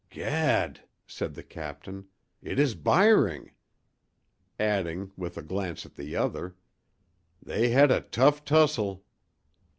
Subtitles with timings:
[0.09, 3.51] "Gad!" said the captain—"It is Byring!"—adding,
[5.15, 6.55] with a glance at the other,
[7.43, 9.05] "They had a tough tussle."